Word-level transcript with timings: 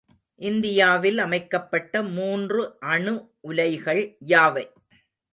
இந்தியாவில் 0.41 1.17
அமைக்கப்பட்ட 1.17 2.01
மூன்று 2.11 2.61
அணுஉலைகள் 2.83 4.01
யாவை? 4.25 4.65